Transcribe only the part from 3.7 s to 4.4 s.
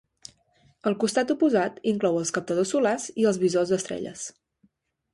d'estrelles.